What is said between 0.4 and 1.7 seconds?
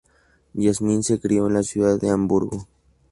Yasmin se crio en la